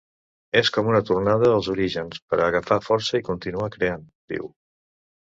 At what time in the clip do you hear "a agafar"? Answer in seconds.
2.39-2.77